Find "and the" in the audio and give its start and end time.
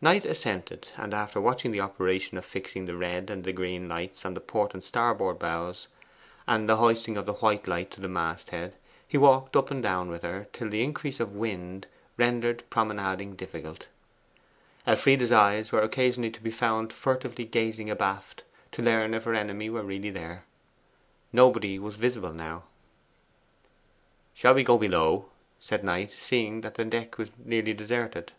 3.30-3.52, 6.46-6.76